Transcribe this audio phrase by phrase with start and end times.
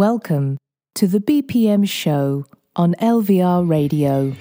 [0.00, 0.56] Welcome
[0.94, 4.32] to the BPM show on LVR Radio.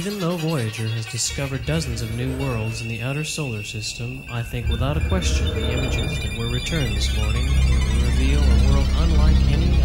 [0.00, 4.42] Even though Voyager has discovered dozens of new worlds in the outer solar system, I
[4.42, 7.44] think without a question the images that were returned this morning
[8.06, 9.79] reveal a world unlike any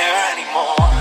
[0.00, 0.99] care anymore.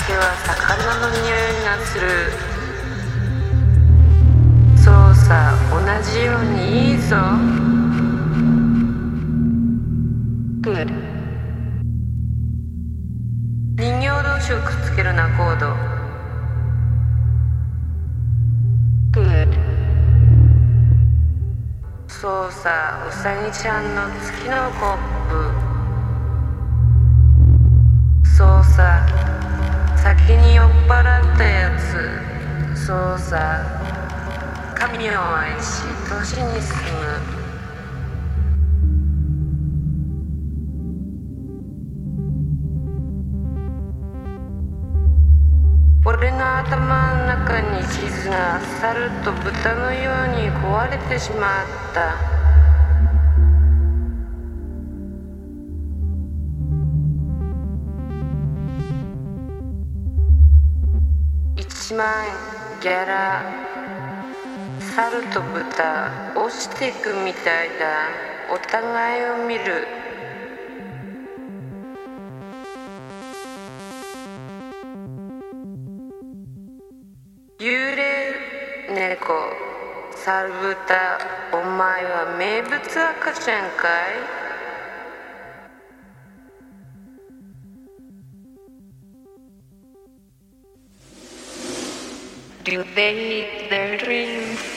[0.00, 2.08] 酒は魚の匂いがする。
[4.76, 7.16] そうさ同じようにいいぞ。
[10.62, 10.88] Good.
[13.76, 15.74] 人形同士をくっつけるなコード
[19.12, 19.52] Good.
[22.08, 24.98] そうさうさぎちゃんの月のコッ
[25.28, 25.66] プ。
[28.36, 29.06] そうさ
[30.02, 33.62] 先に酔っ払ったやつそうさ
[34.74, 37.40] 神を愛し年に住む。
[46.06, 52.39] 俺の頭の中に地図が猿と豚のように壊れてしまった。
[61.90, 62.24] 1万
[62.80, 63.42] ギャラ。
[64.78, 68.06] 猿と豚落ちていくみたいだ。
[68.54, 69.88] お互いを見る。
[77.58, 78.34] 幽霊
[78.94, 79.34] 猫。
[80.14, 81.18] 猿豚。
[81.52, 84.49] お前は名物赤ちゃんかい？
[92.70, 94.69] You bathe their dreams.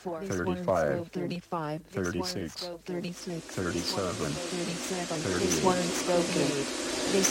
[0.00, 1.06] 35,
[1.84, 6.48] 36, 36, 37, 37, 38, this one is broken,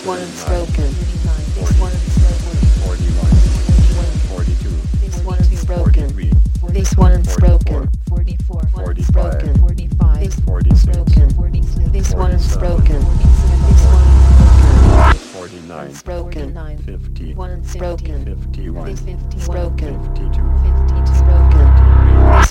[0.06, 1.92] one spoken, 49, this one
[4.30, 6.08] 42, this one broken.
[6.74, 7.90] This one's broken.
[8.10, 8.62] 44.
[8.74, 9.60] 45.
[9.60, 10.20] 45.
[10.20, 10.86] This 46.
[10.86, 11.28] Broken.
[11.92, 13.00] This one's broken.
[13.02, 13.34] This
[13.86, 15.34] one's broken.
[15.34, 15.94] 49.
[16.06, 16.78] Broken.
[16.78, 17.34] 50.
[17.34, 18.26] One's broken.
[18.26, 18.96] 51.
[18.96, 19.46] 50.
[19.52, 20.16] Broken.
[20.16, 20.69] 52.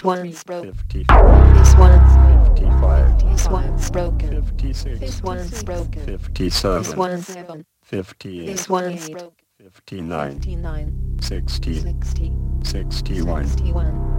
[0.02, 0.04] 50's.
[0.04, 0.72] This one's broken.
[0.74, 1.54] 54.
[1.54, 3.30] This one's 55.
[3.30, 4.42] This one's broken.
[4.42, 5.00] 56.
[5.00, 6.18] This one's broken.
[6.18, 6.82] 57.
[6.82, 7.66] This one's seven.
[7.82, 8.46] 58.
[8.46, 9.32] This one's broken.
[9.62, 10.32] 59.
[10.34, 11.18] 59.
[11.20, 11.74] 60.
[11.80, 12.32] 60.
[12.62, 13.46] 61.
[13.46, 14.14] 61.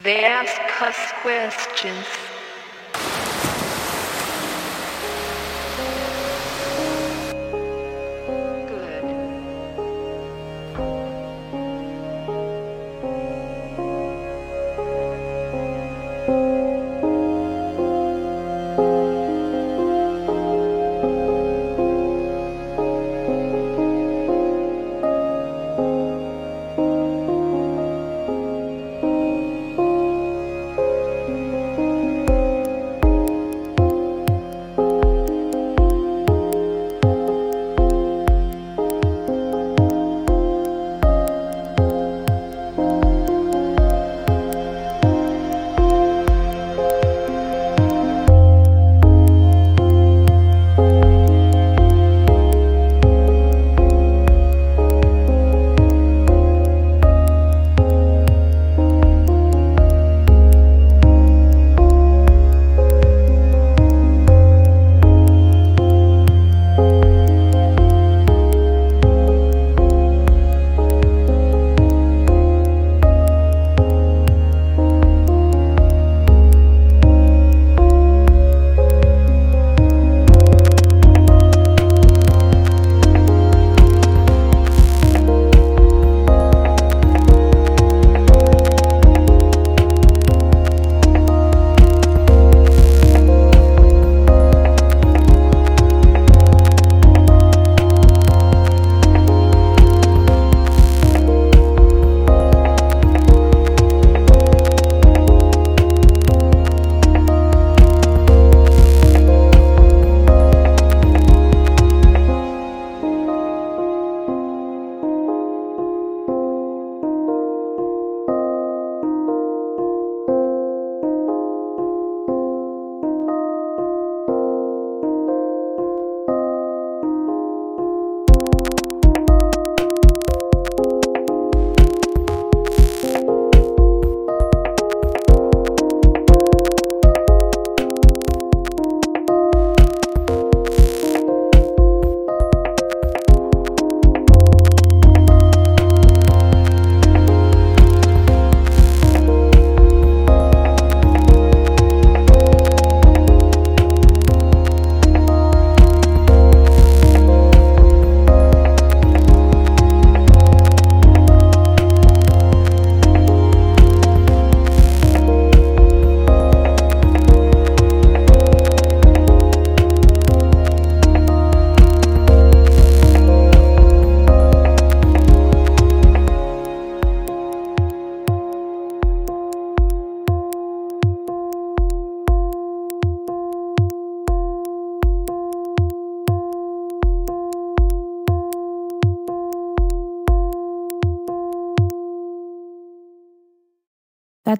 [0.00, 2.06] They ask us questions.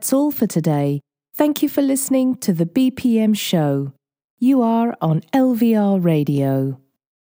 [0.06, 1.00] That's all for today.
[1.34, 3.92] Thank you for listening to the BPM show.
[4.38, 6.78] You are on LVR Radio.